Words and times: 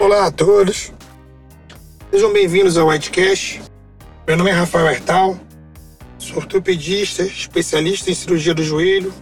Olá 0.00 0.28
a 0.28 0.30
todos, 0.30 0.94
sejam 2.10 2.32
bem-vindos 2.32 2.78
ao 2.78 2.88
Whitecast. 2.88 3.60
Meu 4.26 4.34
nome 4.34 4.48
é 4.48 4.52
Rafael 4.54 4.88
Hertal, 4.88 5.38
sou 6.18 6.38
ortopedista, 6.38 7.22
especialista 7.22 8.10
em 8.10 8.14
cirurgia 8.14 8.54
do 8.54 8.64
joelho, 8.64 9.12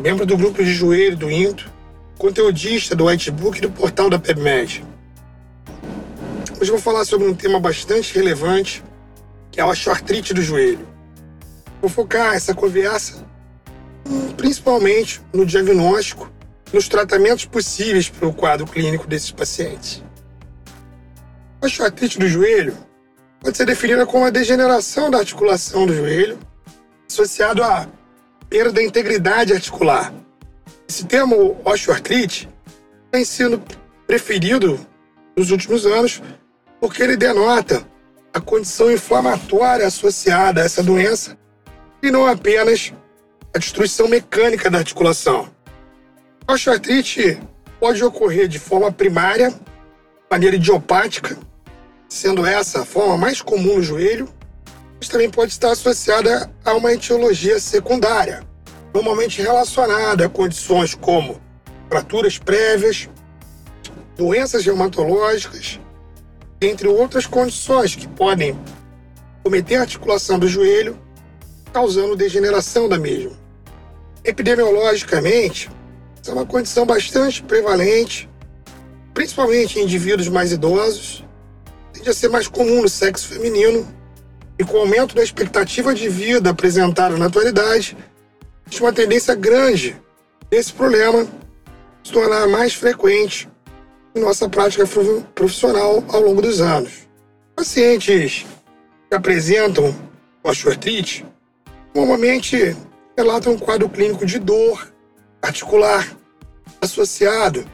membro 0.00 0.24
do 0.24 0.36
grupo 0.36 0.62
de 0.62 0.72
joelho 0.72 1.16
do 1.16 1.28
INTO, 1.28 1.68
conteudista 2.16 2.94
do 2.94 3.06
Whitebook 3.06 3.58
e 3.58 3.62
do 3.62 3.68
portal 3.68 4.08
da 4.08 4.20
PebMed. 4.20 4.84
Hoje 6.60 6.70
vou 6.70 6.80
falar 6.80 7.04
sobre 7.04 7.26
um 7.26 7.34
tema 7.34 7.58
bastante 7.58 8.14
relevante, 8.14 8.84
que 9.50 9.58
é 9.58 9.64
a 9.64 9.66
osteoartrite 9.66 10.32
do 10.32 10.42
joelho. 10.42 10.86
Vou 11.80 11.90
focar 11.90 12.36
essa 12.36 12.54
conversa 12.54 13.26
hum, 14.08 14.28
principalmente 14.36 15.20
no 15.32 15.44
diagnóstico 15.44 16.35
nos 16.76 16.88
tratamentos 16.88 17.46
possíveis 17.46 18.10
para 18.10 18.28
o 18.28 18.34
quadro 18.34 18.66
clínico 18.66 19.06
desses 19.06 19.30
pacientes. 19.30 20.04
A 21.62 21.64
osteoartrite 21.64 22.18
do 22.18 22.28
joelho 22.28 22.76
pode 23.40 23.56
ser 23.56 23.64
definida 23.64 24.04
como 24.04 24.26
a 24.26 24.30
degeneração 24.30 25.10
da 25.10 25.16
articulação 25.16 25.86
do 25.86 25.94
joelho 25.94 26.38
associado 27.10 27.64
à 27.64 27.88
perda 28.50 28.72
da 28.72 28.82
integridade 28.82 29.54
articular. 29.54 30.12
Esse 30.86 31.06
termo 31.06 31.58
osteoartrite 31.64 32.46
tem 33.10 33.24
sido 33.24 33.62
preferido 34.06 34.78
nos 35.34 35.50
últimos 35.50 35.86
anos 35.86 36.22
porque 36.78 37.02
ele 37.02 37.16
denota 37.16 37.86
a 38.34 38.40
condição 38.40 38.92
inflamatória 38.92 39.86
associada 39.86 40.60
a 40.60 40.66
essa 40.66 40.82
doença 40.82 41.38
e 42.02 42.10
não 42.10 42.26
apenas 42.26 42.92
a 43.54 43.58
destruição 43.58 44.08
mecânica 44.08 44.68
da 44.68 44.76
articulação. 44.76 45.55
A 46.48 46.52
osteoartrite 46.52 47.40
pode 47.80 48.04
ocorrer 48.04 48.46
de 48.46 48.60
forma 48.60 48.92
primária, 48.92 49.52
maneira 50.30 50.54
idiopática, 50.54 51.36
sendo 52.08 52.46
essa 52.46 52.82
a 52.82 52.84
forma 52.84 53.18
mais 53.18 53.42
comum 53.42 53.76
no 53.76 53.82
joelho, 53.82 54.28
mas 54.96 55.08
também 55.08 55.28
pode 55.28 55.50
estar 55.50 55.72
associada 55.72 56.48
a 56.64 56.72
uma 56.74 56.92
etiologia 56.92 57.58
secundária, 57.58 58.44
normalmente 58.94 59.42
relacionada 59.42 60.26
a 60.26 60.28
condições 60.28 60.94
como 60.94 61.40
fraturas 61.88 62.38
prévias, 62.38 63.08
doenças 64.16 64.64
reumatológicas, 64.64 65.80
entre 66.60 66.86
outras 66.86 67.26
condições 67.26 67.96
que 67.96 68.06
podem 68.06 68.56
cometer 69.42 69.76
a 69.76 69.80
articulação 69.80 70.38
do 70.38 70.46
joelho, 70.46 70.96
causando 71.72 72.14
degeneração 72.14 72.88
da 72.88 72.98
mesma. 72.98 73.32
Epidemiologicamente, 74.24 75.68
é 76.28 76.32
uma 76.32 76.46
condição 76.46 76.84
bastante 76.84 77.42
prevalente, 77.42 78.28
principalmente 79.14 79.78
em 79.78 79.82
indivíduos 79.82 80.28
mais 80.28 80.52
idosos. 80.52 81.24
Tende 81.92 82.10
a 82.10 82.14
ser 82.14 82.28
mais 82.28 82.48
comum 82.48 82.82
no 82.82 82.88
sexo 82.88 83.28
feminino 83.28 83.86
e 84.58 84.64
com 84.64 84.78
o 84.78 84.80
aumento 84.80 85.14
da 85.14 85.22
expectativa 85.22 85.94
de 85.94 86.08
vida 86.08 86.50
apresentada 86.50 87.16
na 87.16 87.26
atualidade, 87.26 87.96
existe 88.66 88.82
uma 88.82 88.92
tendência 88.92 89.34
grande 89.34 89.96
desse 90.50 90.72
problema 90.72 91.26
se 92.02 92.12
tornar 92.12 92.46
mais 92.48 92.72
frequente 92.74 93.48
em 94.14 94.20
nossa 94.20 94.48
prática 94.48 94.84
profissional 95.34 96.02
ao 96.08 96.20
longo 96.20 96.40
dos 96.40 96.60
anos. 96.60 97.06
Pacientes 97.54 98.46
que 99.08 99.14
apresentam 99.14 99.94
osteoartrite 100.42 101.26
normalmente 101.94 102.76
relatam 103.16 103.54
um 103.54 103.58
quadro 103.58 103.88
clínico 103.88 104.24
de 104.24 104.38
dor, 104.38 104.92
articular, 105.42 106.16
associado 106.80 107.64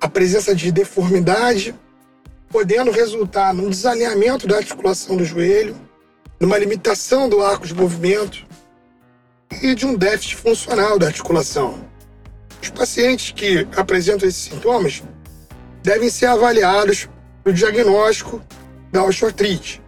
à 0.00 0.08
presença 0.08 0.54
de 0.54 0.70
deformidade, 0.72 1.74
podendo 2.48 2.90
resultar 2.90 3.54
num 3.54 3.70
desalinhamento 3.70 4.46
da 4.46 4.56
articulação 4.56 5.16
do 5.16 5.24
joelho, 5.24 5.76
numa 6.38 6.58
limitação 6.58 7.28
do 7.28 7.42
arco 7.42 7.66
de 7.66 7.74
movimento 7.74 8.46
e 9.62 9.74
de 9.74 9.86
um 9.86 9.94
déficit 9.94 10.36
funcional 10.36 10.98
da 10.98 11.06
articulação. 11.06 11.84
Os 12.62 12.70
pacientes 12.70 13.32
que 13.32 13.66
apresentam 13.76 14.28
esses 14.28 14.42
sintomas 14.42 15.02
devem 15.82 16.10
ser 16.10 16.26
avaliados 16.26 17.08
para 17.42 17.50
o 17.50 17.54
diagnóstico 17.54 18.42
da 18.92 19.04
osteoartrite. 19.04 19.82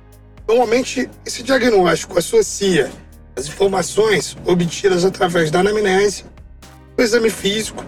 Normalmente, 0.46 1.08
esse 1.24 1.42
diagnóstico 1.42 2.18
associa 2.18 2.90
as 3.36 3.46
informações 3.46 4.36
obtidas 4.44 5.04
através 5.04 5.50
da 5.50 5.60
anamnese 5.60 6.24
o 6.96 7.02
exame 7.02 7.30
físico, 7.30 7.84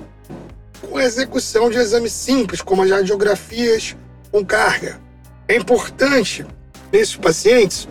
com 0.85 1.01
execução 1.01 1.71
de 1.71 1.79
exames 1.79 2.13
simples, 2.13 2.61
como 2.61 2.83
as 2.83 2.91
radiografias 2.91 3.97
com 4.31 4.45
carga. 4.45 5.01
É 5.49 5.57
importante, 5.57 6.47
nesses 6.93 7.17
pacientes, 7.17 7.89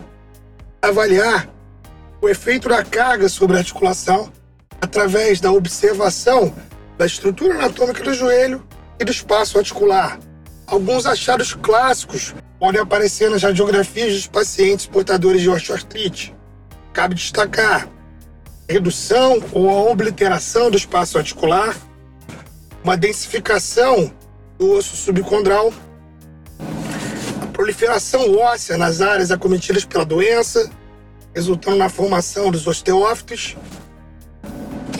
avaliar 0.82 1.48
o 2.20 2.28
efeito 2.28 2.68
da 2.68 2.84
carga 2.84 3.28
sobre 3.28 3.56
a 3.56 3.60
articulação 3.60 4.32
através 4.80 5.40
da 5.40 5.52
observação 5.52 6.54
da 6.96 7.06
estrutura 7.06 7.54
anatômica 7.54 8.02
do 8.02 8.14
joelho 8.14 8.66
e 8.98 9.04
do 9.04 9.10
espaço 9.10 9.58
articular. 9.58 10.18
Alguns 10.66 11.06
achados 11.06 11.54
clássicos 11.54 12.34
podem 12.58 12.80
aparecer 12.80 13.30
nas 13.30 13.42
radiografias 13.42 14.14
dos 14.14 14.26
pacientes 14.26 14.86
portadores 14.86 15.42
de 15.42 15.50
osteoartrite. 15.50 16.34
Cabe 16.92 17.14
destacar 17.14 17.88
redução 18.68 19.42
ou 19.52 19.68
a 19.68 19.90
obliteração 19.90 20.70
do 20.70 20.76
espaço 20.76 21.18
articular, 21.18 21.76
uma 22.84 22.98
densificação 22.98 24.12
do 24.58 24.72
osso 24.72 24.94
subcondral, 24.94 25.72
a 27.42 27.46
proliferação 27.46 28.36
óssea 28.36 28.76
nas 28.76 29.00
áreas 29.00 29.30
acometidas 29.30 29.86
pela 29.86 30.04
doença, 30.04 30.70
resultando 31.34 31.78
na 31.78 31.88
formação 31.88 32.50
dos 32.50 32.66
osteófitos, 32.66 33.56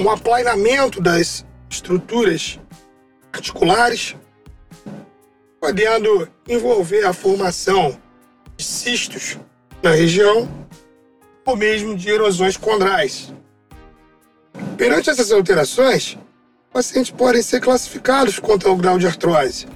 um 0.01 0.09
aplainamento 0.11 1.01
das 1.01 1.45
estruturas 1.69 2.59
articulares, 3.31 4.17
podendo 5.61 6.27
envolver 6.49 7.05
a 7.05 7.13
formação 7.13 8.01
de 8.57 8.65
cistos 8.65 9.39
na 9.83 9.91
região 9.91 10.49
ou 11.45 11.55
mesmo 11.55 11.95
de 11.95 12.09
erosões 12.09 12.57
condrais. 12.57 13.33
Perante 14.79 15.11
essas 15.11 15.31
alterações, 15.31 16.17
pacientes 16.75 17.13
podem 17.13 17.41
ser 17.41 17.61
classificados 17.61 18.41
quanto 18.41 18.69
ao 18.69 18.77
grau 18.77 18.99
de 18.99 19.07
artrose. 19.07 19.69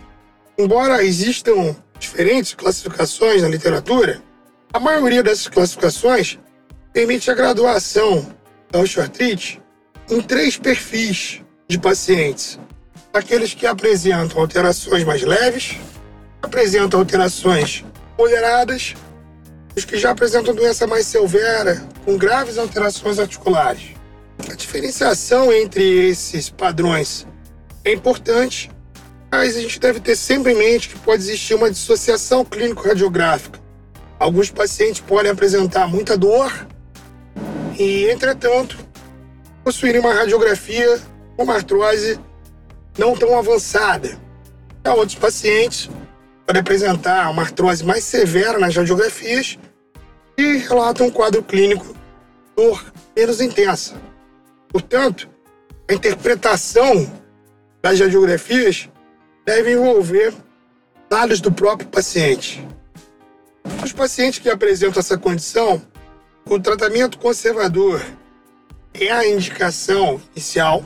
Embora 0.58 1.04
existam 1.04 1.76
diferentes 1.96 2.54
classificações 2.54 3.40
na 3.40 3.48
literatura, 3.48 4.20
a 4.72 4.80
maioria 4.80 5.22
dessas 5.22 5.46
classificações 5.46 6.40
permite 6.92 7.30
a 7.30 7.34
graduação 7.34 8.26
da 8.68 8.80
osteoartrite 8.80 9.62
em 10.10 10.20
três 10.20 10.56
perfis 10.56 11.40
de 11.68 11.78
pacientes: 11.78 12.58
aqueles 13.14 13.54
que 13.54 13.64
apresentam 13.64 14.40
alterações 14.40 15.04
mais 15.04 15.22
leves, 15.22 15.76
apresentam 16.42 16.98
alterações 16.98 17.84
moderadas, 18.18 18.96
os 19.76 19.84
que 19.84 19.96
já 19.96 20.10
apresentam 20.10 20.52
doença 20.52 20.84
mais 20.84 21.06
severa, 21.06 21.80
com 22.04 22.18
graves 22.18 22.58
alterações 22.58 23.20
articulares. 23.20 23.97
A 24.46 24.54
diferenciação 24.54 25.52
entre 25.52 25.82
esses 26.08 26.48
padrões 26.48 27.26
é 27.84 27.92
importante, 27.92 28.70
mas 29.30 29.56
a 29.56 29.60
gente 29.60 29.80
deve 29.80 30.00
ter 30.00 30.16
sempre 30.16 30.52
em 30.52 30.56
mente 30.56 30.88
que 30.90 30.98
pode 30.98 31.22
existir 31.22 31.54
uma 31.54 31.70
dissociação 31.70 32.44
clínico-radiográfica. 32.44 33.58
Alguns 34.18 34.50
pacientes 34.50 35.00
podem 35.00 35.30
apresentar 35.30 35.86
muita 35.88 36.16
dor 36.16 36.66
e, 37.78 38.06
entretanto, 38.10 38.78
possuírem 39.64 40.00
uma 40.00 40.12
radiografia 40.12 41.00
com 41.36 41.44
uma 41.44 41.54
artrose 41.54 42.18
não 42.96 43.16
tão 43.16 43.38
avançada. 43.38 44.18
Já 44.84 44.94
outros 44.94 45.18
pacientes 45.18 45.90
podem 46.46 46.60
apresentar 46.60 47.30
uma 47.30 47.42
artrose 47.42 47.84
mais 47.84 48.04
severa 48.04 48.58
nas 48.58 48.74
radiografias 48.74 49.58
e 50.36 50.56
relatam 50.58 51.06
um 51.06 51.10
quadro 51.10 51.42
clínico 51.42 51.94
dor 52.56 52.84
menos 53.16 53.40
intensa. 53.40 53.94
Portanto, 54.68 55.28
a 55.88 55.94
interpretação 55.94 57.10
das 57.82 57.98
radiografias 57.98 58.88
deve 59.44 59.72
envolver 59.72 60.34
dados 61.08 61.40
do 61.40 61.50
próprio 61.50 61.88
paciente. 61.88 62.66
Os 63.82 63.92
pacientes 63.92 64.38
que 64.38 64.50
apresentam 64.50 65.00
essa 65.00 65.16
condição, 65.16 65.80
o 66.44 66.58
tratamento 66.58 67.18
conservador 67.18 68.04
é 68.92 69.10
a 69.10 69.26
indicação 69.26 70.20
inicial. 70.32 70.84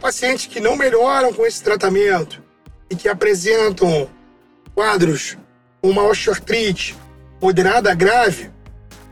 Pacientes 0.00 0.46
que 0.46 0.60
não 0.60 0.76
melhoram 0.76 1.32
com 1.32 1.44
esse 1.44 1.62
tratamento 1.62 2.42
e 2.88 2.96
que 2.96 3.08
apresentam 3.08 4.08
quadros 4.74 5.36
com 5.80 5.90
uma 5.90 6.04
osteoartrite 6.04 6.96
moderada 7.40 7.90
a 7.90 7.94
grave, 7.94 8.50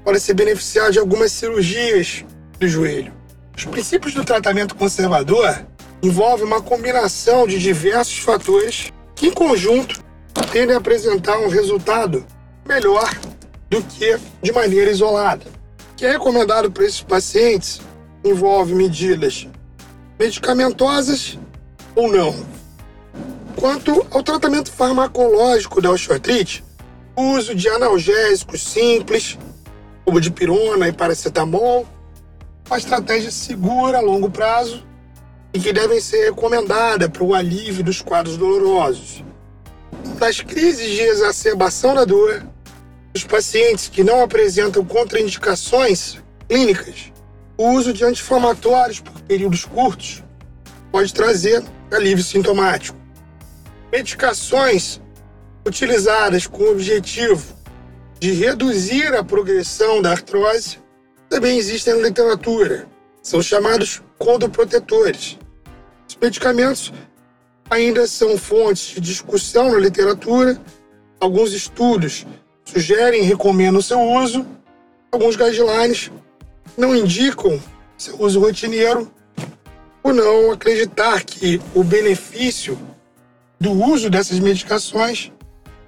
podem 0.04 0.20
se 0.20 0.32
beneficiar 0.32 0.90
de 0.90 0.98
algumas 0.98 1.32
cirurgias 1.32 2.24
do 2.58 2.66
joelho. 2.66 3.12
Os 3.56 3.64
princípios 3.64 4.14
do 4.14 4.24
tratamento 4.24 4.74
conservador 4.74 5.66
envolvem 6.02 6.46
uma 6.46 6.60
combinação 6.60 7.46
de 7.46 7.58
diversos 7.58 8.18
fatores 8.18 8.92
que, 9.14 9.28
em 9.28 9.32
conjunto, 9.32 10.02
tendem 10.50 10.74
a 10.74 10.78
apresentar 10.78 11.38
um 11.38 11.48
resultado 11.48 12.26
melhor 12.66 13.10
do 13.70 13.82
que 13.82 14.18
de 14.42 14.52
maneira 14.52 14.90
isolada. 14.90 15.46
O 15.92 15.94
que 15.96 16.04
é 16.04 16.12
recomendado 16.12 16.70
para 16.70 16.84
esses 16.84 17.02
pacientes 17.02 17.80
envolve 18.24 18.74
medidas 18.74 19.48
medicamentosas 20.18 21.38
ou 21.94 22.10
não. 22.10 22.34
Quanto 23.56 24.06
ao 24.10 24.22
tratamento 24.22 24.70
farmacológico 24.70 25.80
da 25.80 25.90
osteoartrite, 25.90 26.64
o 27.16 27.22
uso 27.32 27.54
de 27.54 27.68
analgésicos 27.68 28.62
simples, 28.62 29.38
como 30.04 30.20
de 30.20 30.30
pirona 30.30 30.88
e 30.88 30.92
paracetamol, 30.92 31.86
uma 32.72 32.78
estratégia 32.78 33.30
segura 33.30 33.98
a 33.98 34.00
longo 34.00 34.30
prazo 34.30 34.82
e 35.52 35.60
que 35.60 35.74
devem 35.74 36.00
ser 36.00 36.30
recomendada 36.30 37.06
para 37.06 37.22
o 37.22 37.34
alívio 37.34 37.84
dos 37.84 38.00
quadros 38.00 38.38
dolorosos. 38.38 39.22
Nas 40.18 40.40
crises 40.40 40.88
de 40.88 41.02
exacerbação 41.02 41.94
da 41.94 42.06
dor, 42.06 42.42
os 43.14 43.24
pacientes 43.24 43.90
que 43.90 44.02
não 44.02 44.22
apresentam 44.22 44.82
contraindicações 44.86 46.16
clínicas, 46.48 47.12
o 47.58 47.72
uso 47.72 47.92
de 47.92 48.06
anti-inflamatórios 48.06 49.00
por 49.00 49.20
períodos 49.20 49.66
curtos 49.66 50.24
pode 50.90 51.12
trazer 51.12 51.62
alívio 51.90 52.24
sintomático. 52.24 52.96
Medicações 53.92 54.98
utilizadas 55.66 56.46
com 56.46 56.62
o 56.62 56.70
objetivo 56.70 57.54
de 58.18 58.32
reduzir 58.32 59.14
a 59.14 59.22
progressão 59.22 60.00
da 60.00 60.12
artrose 60.12 60.81
também 61.32 61.56
existem 61.56 61.94
na 61.94 62.08
literatura. 62.08 62.86
São 63.22 63.40
chamados 63.40 64.02
condoprotetores. 64.18 65.38
Os 66.06 66.14
medicamentos 66.20 66.92
ainda 67.70 68.06
são 68.06 68.36
fontes 68.36 68.94
de 68.94 69.00
discussão 69.00 69.72
na 69.72 69.78
literatura. 69.78 70.60
Alguns 71.18 71.54
estudos 71.54 72.26
sugerem 72.66 73.22
e 73.22 73.26
recomendam 73.26 73.80
seu 73.80 73.98
uso. 73.98 74.46
Alguns 75.10 75.34
guidelines 75.34 76.10
não 76.76 76.94
indicam 76.94 77.58
seu 77.96 78.20
uso 78.20 78.38
rotineiro 78.38 79.10
por 80.02 80.12
não 80.12 80.50
acreditar 80.50 81.24
que 81.24 81.58
o 81.74 81.82
benefício 81.82 82.78
do 83.58 83.72
uso 83.72 84.10
dessas 84.10 84.38
medicações 84.38 85.32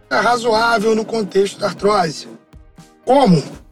é 0.08 0.17
razoável 0.17 0.94
no 0.94 1.05
contexto 1.05 1.58
da 1.58 1.67
artrose. 1.67 2.29
Como? 3.05 3.63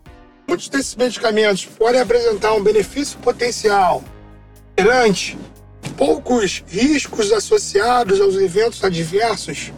Muitos 0.52 0.69
desses 0.69 0.94
medicamentos 0.96 1.64
podem 1.64 1.99
apresentar 1.99 2.52
um 2.52 2.62
benefício 2.62 3.19
potencial 3.20 4.04
perante 4.76 5.38
poucos 5.96 6.62
riscos 6.69 7.32
associados 7.32 8.20
aos 8.20 8.34
eventos 8.34 8.84
adversos 8.84 9.72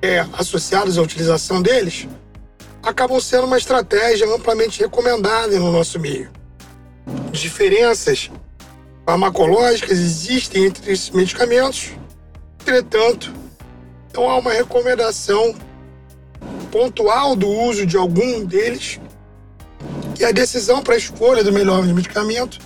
é, 0.00 0.20
associados 0.34 0.96
à 0.96 1.02
utilização 1.02 1.60
deles, 1.60 2.06
acabam 2.84 3.18
sendo 3.18 3.48
uma 3.48 3.58
estratégia 3.58 4.32
amplamente 4.32 4.78
recomendada 4.78 5.58
no 5.58 5.72
nosso 5.72 5.98
meio. 5.98 6.30
Diferenças 7.32 8.30
farmacológicas 9.04 9.98
existem 9.98 10.66
entre 10.66 10.92
esses 10.92 11.10
medicamentos, 11.10 11.90
entretanto, 12.60 13.34
não 14.14 14.30
há 14.30 14.38
uma 14.38 14.52
recomendação 14.52 15.52
pontual 16.70 17.34
do 17.34 17.48
uso 17.48 17.84
de 17.84 17.96
algum 17.96 18.44
deles 18.44 19.00
e 20.18 20.24
a 20.24 20.32
decisão 20.32 20.82
para 20.82 20.94
a 20.94 20.98
escolha 20.98 21.44
do 21.44 21.52
melhor 21.52 21.84
medicamento 21.84 22.58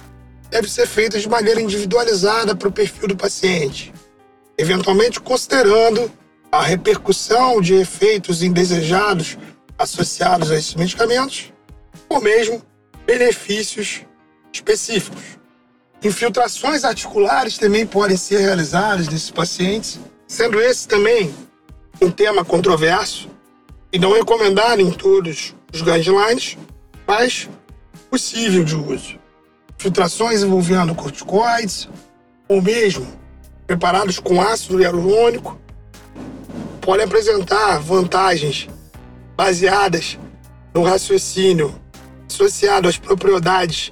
deve 0.51 0.69
ser 0.71 0.87
feita 0.87 1.19
de 1.19 1.29
maneira 1.29 1.61
individualizada 1.61 2.55
para 2.55 2.69
o 2.69 2.73
perfil 2.73 3.09
do 3.09 3.17
paciente, 3.17 3.93
eventualmente 4.59 5.21
considerando 5.21 6.11
a 6.51 6.63
repercussão 6.63 7.61
de 7.61 7.75
efeitos 7.75 8.43
indesejados 8.43 9.39
associados 9.79 10.51
a 10.51 10.57
esses 10.57 10.75
medicamentos, 10.75 11.53
ou 12.09 12.21
mesmo 12.21 12.63
benefícios 13.07 14.03
específicos. 14.53 15.23
Infiltrações 16.03 16.85
articulares 16.85 17.57
também 17.59 17.87
podem 17.87 18.17
ser 18.17 18.39
realizadas 18.39 19.09
nesses 19.09 19.31
pacientes, 19.31 20.01
sendo 20.27 20.61
esse 20.61 20.89
também 20.89 21.35
um 22.01 22.11
tema 22.11 22.45
controverso 22.45 23.29
e 23.93 23.99
não 23.99 24.13
recomendado 24.13 24.81
em 24.81 24.91
todos 24.91 25.55
os 25.73 25.83
guidelines, 25.83 26.57
mas 27.11 27.49
possível 28.09 28.63
de 28.63 28.77
uso. 28.77 29.19
Filtrações 29.77 30.45
envolvendo 30.45 30.95
corticoides 30.95 31.89
ou 32.49 32.63
mesmo 32.63 33.05
preparados 33.67 34.21
com 34.21 34.41
ácido 34.41 34.81
hialurônico 34.81 35.59
podem 36.81 37.05
apresentar 37.05 37.81
vantagens 37.81 38.69
baseadas 39.37 40.21
no 40.73 40.85
raciocínio 40.85 41.75
associado 42.29 42.89
às 42.89 42.97
propriedades 42.97 43.91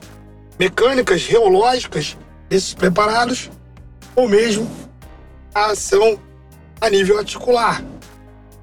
mecânicas 0.57 1.27
reológicas 1.27 2.17
desses 2.49 2.73
preparados 2.73 3.51
ou 4.15 4.29
mesmo 4.29 4.71
a 5.53 5.73
ação 5.73 6.21
a 6.81 6.89
nível 6.89 7.19
articular, 7.19 7.83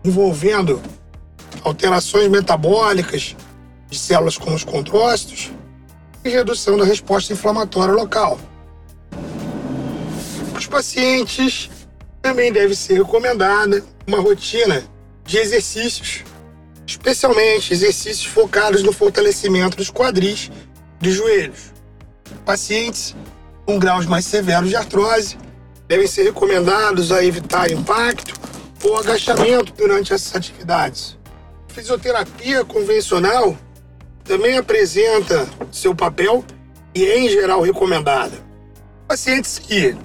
envolvendo 0.01 0.81
alterações 1.61 2.29
metabólicas 2.29 3.35
de 3.95 3.99
células 3.99 4.37
como 4.37 4.55
os 4.55 4.63
contrócitos 4.63 5.51
e 6.23 6.29
redução 6.29 6.77
da 6.77 6.83
resposta 6.83 7.31
inflamatória 7.31 7.93
local. 7.93 8.37
Para 10.51 10.59
os 10.59 10.67
pacientes, 10.67 11.69
também 12.21 12.51
deve 12.51 12.75
ser 12.75 12.95
recomendada 12.95 13.83
uma 14.05 14.19
rotina 14.19 14.83
de 15.23 15.37
exercícios, 15.37 16.23
especialmente 16.85 17.73
exercícios 17.73 18.25
focados 18.25 18.83
no 18.83 18.91
fortalecimento 18.91 19.77
dos 19.77 19.89
quadris 19.89 20.51
e 20.99 21.03
dos 21.05 21.13
joelhos. 21.13 21.73
Pacientes 22.45 23.15
com 23.65 23.79
graus 23.79 24.05
mais 24.05 24.25
severos 24.25 24.69
de 24.69 24.75
artrose 24.75 25.37
devem 25.87 26.07
ser 26.07 26.23
recomendados 26.23 27.11
a 27.11 27.23
evitar 27.23 27.71
impacto 27.71 28.33
ou 28.83 28.97
agachamento 28.97 29.71
durante 29.73 30.13
essas 30.13 30.35
atividades 30.35 31.17
fisioterapia 31.75 32.63
convencional 32.63 33.57
também 34.25 34.57
apresenta 34.57 35.47
seu 35.71 35.95
papel 35.95 36.43
e 36.93 37.05
é, 37.05 37.19
em 37.19 37.29
geral, 37.29 37.61
recomendada. 37.61 38.33
Pacientes 39.07 39.59
que 39.59 39.95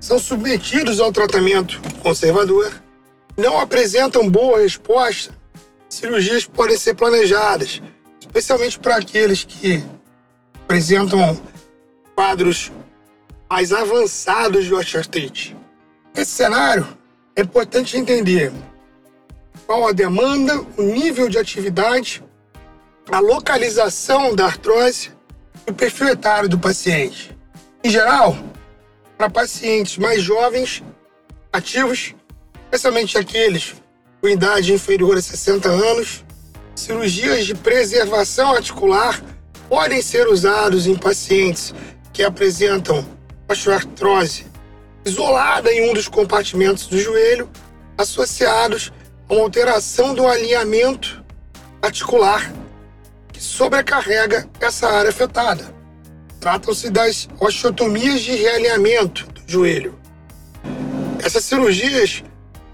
são 0.00 0.18
submetidos 0.18 1.00
ao 1.00 1.12
tratamento 1.12 1.80
conservador 2.02 2.70
não 3.36 3.58
apresentam 3.58 4.28
boa 4.28 4.60
resposta, 4.60 5.32
cirurgias 5.88 6.44
podem 6.44 6.76
ser 6.76 6.94
planejadas, 6.94 7.80
especialmente 8.20 8.78
para 8.78 8.96
aqueles 8.96 9.44
que 9.44 9.82
apresentam 10.64 11.40
quadros 12.14 12.72
mais 13.48 13.72
avançados 13.72 14.64
de 14.64 14.74
osteoartrite. 14.74 15.56
Esse 16.16 16.30
cenário 16.32 16.86
é 17.36 17.42
importante 17.42 17.96
entender 17.96 18.52
qual 19.66 19.86
a 19.86 19.92
demanda, 19.92 20.60
o 20.76 20.82
nível 20.82 21.28
de 21.28 21.38
atividade, 21.38 22.22
a 23.10 23.20
localização 23.20 24.34
da 24.34 24.46
artrose 24.46 25.10
e 25.66 25.70
o 25.70 25.74
perfil 25.74 26.08
etário 26.08 26.48
do 26.48 26.58
paciente. 26.58 27.36
Em 27.82 27.90
geral, 27.90 28.36
para 29.16 29.30
pacientes 29.30 29.98
mais 29.98 30.22
jovens, 30.22 30.82
ativos, 31.52 32.14
especialmente 32.64 33.18
aqueles 33.18 33.74
com 34.20 34.28
idade 34.28 34.72
inferior 34.72 35.16
a 35.16 35.22
60 35.22 35.68
anos, 35.68 36.24
cirurgias 36.74 37.46
de 37.46 37.54
preservação 37.54 38.54
articular 38.54 39.22
podem 39.68 40.00
ser 40.02 40.26
usados 40.26 40.86
em 40.86 40.96
pacientes 40.96 41.74
que 42.12 42.22
apresentam 42.22 43.06
osteoartrose 43.48 44.46
isolada 45.04 45.70
em 45.70 45.90
um 45.90 45.92
dos 45.92 46.08
compartimentos 46.08 46.86
do 46.86 46.98
joelho, 46.98 47.48
associados 47.98 48.92
uma 49.28 49.42
alteração 49.42 50.14
do 50.14 50.26
alinhamento 50.26 51.22
articular 51.82 52.50
que 53.34 53.42
sobrecarrega 53.42 54.48
essa 54.60 54.88
área 54.88 55.10
afetada. 55.10 55.74
Tratam-se 56.40 56.88
das 56.88 57.28
osteotomias 57.40 58.22
de 58.22 58.36
realinhamento 58.36 59.26
do 59.26 59.42
joelho. 59.46 59.98
Essas 61.22 61.44
cirurgias 61.44 62.22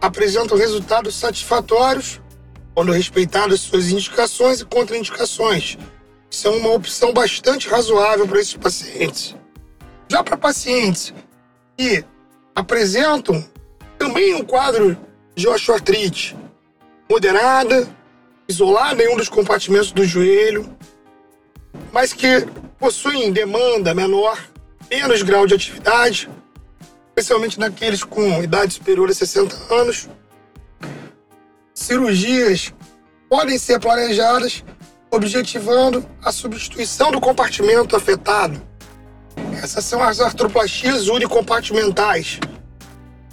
apresentam 0.01 0.59
resultados 0.59 1.15
satisfatórios 1.19 2.21
quando 2.75 2.93
respeitadas 2.93 3.61
suas 3.61 3.89
indicações 3.89 4.61
e 4.61 4.65
contraindicações. 4.67 5.79
São 6.31 6.57
uma 6.59 6.71
opção 6.71 7.13
bastante 7.13 7.69
razoável 7.69 8.29
para 8.29 8.41
esses 8.41 8.55
pacientes. 8.55 9.35
Já 10.09 10.23
para 10.23 10.37
pacientes 10.37 11.15
que 11.77 12.05
apresentam 12.55 13.45
também 13.99 14.35
um 14.35 14.45
quadro 14.45 14.97
de 15.35 15.49
osteoartrite 15.49 16.37
moderada, 17.09 17.89
isolada 18.51 19.03
em 19.03 19.09
um 19.09 19.17
dos 19.17 19.29
compartimentos 19.29 19.93
do 19.93 20.05
joelho, 20.05 20.69
mas 21.93 22.13
que 22.13 22.47
possuem 22.79 23.33
demanda 23.33 23.95
menor, 23.95 24.39
menos 24.91 25.23
grau 25.23 25.47
de 25.47 25.55
atividade, 25.55 26.29
especialmente 27.09 27.59
naqueles 27.59 28.03
com 28.03 28.43
idade 28.43 28.75
superior 28.75 29.09
a 29.09 29.15
60 29.15 29.57
anos. 29.73 30.09
Cirurgias 31.73 32.75
podem 33.29 33.57
ser 33.57 33.79
planejadas 33.79 34.65
objetivando 35.13 36.05
a 36.23 36.33
substituição 36.33 37.11
do 37.13 37.21
compartimento 37.21 37.97
afetado. 37.97 38.61
Essas 39.63 39.85
são 39.85 40.03
as 40.03 40.21
artroplastias 40.21 41.09
unicompartimentais, 41.09 42.41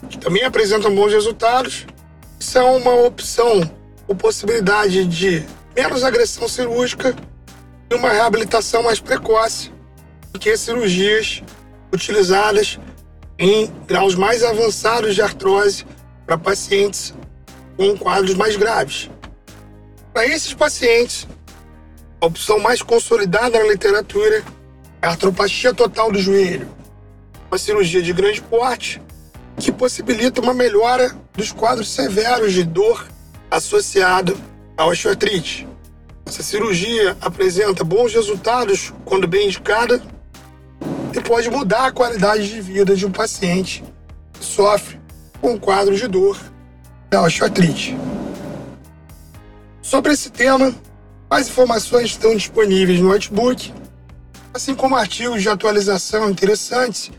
que 0.09 0.17
também 0.17 0.43
apresentam 0.43 0.93
bons 0.93 1.11
resultados. 1.11 1.85
São 2.39 2.77
uma 2.77 2.93
opção 2.93 3.61
com 4.07 4.15
possibilidade 4.15 5.05
de 5.05 5.45
menos 5.75 6.03
agressão 6.03 6.47
cirúrgica 6.47 7.13
e 7.91 7.93
uma 7.93 8.09
reabilitação 8.09 8.81
mais 8.81 8.99
precoce 8.99 9.71
do 10.31 10.39
que 10.39 10.55
cirurgias 10.55 11.43
utilizadas 11.93 12.79
em 13.37 13.71
graus 13.85 14.15
mais 14.15 14.43
avançados 14.43 15.13
de 15.13 15.21
artrose 15.21 15.85
para 16.25 16.37
pacientes 16.37 17.13
com 17.75 17.97
quadros 17.97 18.33
mais 18.33 18.55
graves. 18.55 19.09
Para 20.13 20.25
esses 20.25 20.53
pacientes, 20.53 21.27
a 22.19 22.25
opção 22.25 22.59
mais 22.59 22.81
consolidada 22.81 23.59
na 23.59 23.65
literatura 23.65 24.43
é 25.01 25.07
a 25.07 25.11
artropatia 25.11 25.73
total 25.73 26.11
do 26.11 26.19
joelho, 26.19 26.67
uma 27.51 27.57
cirurgia 27.57 28.01
de 28.01 28.13
grande 28.13 28.41
porte 28.41 29.01
que 29.57 29.71
possibilita 29.71 30.41
uma 30.41 30.53
melhora 30.53 31.15
dos 31.33 31.51
quadros 31.51 31.91
severos 31.91 32.53
de 32.53 32.63
dor 32.63 33.07
associado 33.49 34.37
à 34.75 34.85
osteoartrite. 34.85 35.67
Essa 36.25 36.43
cirurgia 36.43 37.15
apresenta 37.21 37.83
bons 37.83 38.13
resultados 38.13 38.93
quando 39.05 39.27
bem 39.27 39.47
indicada 39.47 40.01
e 41.15 41.21
pode 41.21 41.49
mudar 41.49 41.87
a 41.87 41.91
qualidade 41.91 42.49
de 42.49 42.59
vida 42.61 42.95
de 42.95 43.05
um 43.05 43.11
paciente 43.11 43.83
que 44.33 44.43
sofre 44.43 44.99
com 45.39 45.51
um 45.51 45.57
quadro 45.57 45.95
de 45.95 46.07
dor 46.07 46.37
da 47.09 47.21
osteoartrite. 47.23 47.97
Sobre 49.81 50.11
esse 50.11 50.29
tema, 50.29 50.75
mais 51.29 51.47
informações 51.47 52.07
estão 52.07 52.35
disponíveis 52.35 52.99
no 52.99 53.07
notebook, 53.07 53.73
assim 54.53 54.75
como 54.75 54.95
artigos 54.95 55.41
de 55.41 55.49
atualização 55.49 56.29
interessantes 56.29 57.11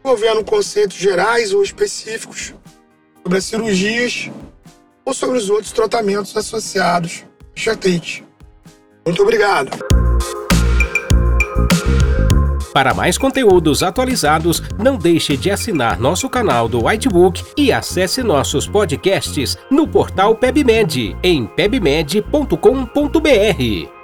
envolvendo 0.00 0.44
conceitos 0.44 0.96
gerais 0.96 1.52
ou 1.52 1.62
específicos 1.62 2.54
sobre 3.22 3.38
as 3.38 3.44
cirurgias 3.44 4.30
ou 5.08 5.14
sobre 5.14 5.38
os 5.38 5.48
outros 5.48 5.72
tratamentos 5.72 6.36
associados 6.36 7.24
à. 7.54 8.22
Muito 9.06 9.22
obrigado! 9.22 9.70
Para 12.74 12.92
mais 12.92 13.16
conteúdos 13.16 13.82
atualizados, 13.82 14.62
não 14.78 14.98
deixe 14.98 15.34
de 15.34 15.50
assinar 15.50 15.98
nosso 15.98 16.28
canal 16.28 16.68
do 16.68 16.86
Whitebook 16.86 17.42
e 17.56 17.72
acesse 17.72 18.22
nossos 18.22 18.68
podcasts 18.68 19.56
no 19.70 19.88
portal 19.88 20.36
PebMed 20.36 21.16
em 21.22 21.46
pebmed.com.br. 21.46 23.97